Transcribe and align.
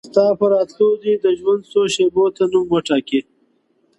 ستا 0.09 0.25
په 0.39 0.45
راتلو 0.53 0.87
دې 1.03 1.13
د 1.23 1.25
ژوند 1.39 1.61
څو 1.71 1.81
شېبو 1.93 2.23
ته 2.35 2.43
نوم 2.51 2.67
وټاکي~ 2.71 3.19